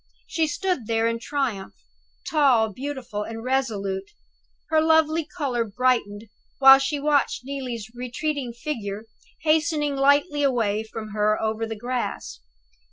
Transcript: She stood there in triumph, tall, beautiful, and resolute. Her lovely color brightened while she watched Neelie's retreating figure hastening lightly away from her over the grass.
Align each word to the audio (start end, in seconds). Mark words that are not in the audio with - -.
She 0.25 0.47
stood 0.47 0.87
there 0.87 1.05
in 1.05 1.19
triumph, 1.19 1.75
tall, 2.27 2.69
beautiful, 2.73 3.21
and 3.21 3.43
resolute. 3.43 4.09
Her 4.71 4.81
lovely 4.81 5.23
color 5.25 5.63
brightened 5.63 6.25
while 6.57 6.79
she 6.79 6.99
watched 6.99 7.45
Neelie's 7.45 7.91
retreating 7.93 8.51
figure 8.51 9.03
hastening 9.43 9.95
lightly 9.95 10.41
away 10.41 10.83
from 10.83 11.09
her 11.09 11.39
over 11.39 11.67
the 11.67 11.75
grass. 11.75 12.39